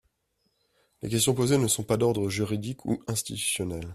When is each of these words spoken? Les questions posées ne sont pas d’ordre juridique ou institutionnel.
Les 1.03 1.09
questions 1.09 1.35
posées 1.35 1.59
ne 1.59 1.67
sont 1.67 1.83
pas 1.83 1.95
d’ordre 1.95 2.27
juridique 2.27 2.87
ou 2.87 3.03
institutionnel. 3.05 3.87